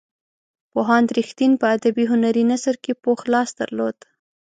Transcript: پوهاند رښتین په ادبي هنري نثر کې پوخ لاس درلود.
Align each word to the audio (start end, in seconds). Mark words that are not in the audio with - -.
پوهاند 0.71 1.07
رښتین 1.19 1.51
په 1.61 1.65
ادبي 1.75 2.03
هنري 2.11 2.43
نثر 2.51 2.75
کې 2.83 2.91
پوخ 3.03 3.19
لاس 3.33 3.49
درلود. 3.59 3.97